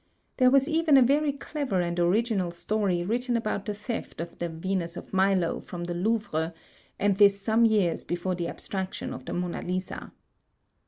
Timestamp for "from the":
5.59-5.93